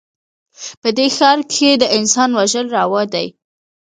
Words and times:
په 0.81 0.89
دې 0.97 1.07
ښـار 1.17 1.39
کښې 1.51 1.71
د 1.81 1.83
انسان 1.97 2.29
وژل 2.39 2.65
روا 2.77 3.03
دي 3.13 3.27